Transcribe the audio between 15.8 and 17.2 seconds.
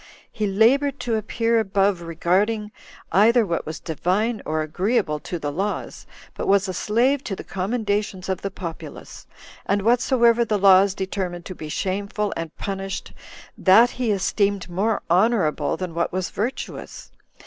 what was virtuous.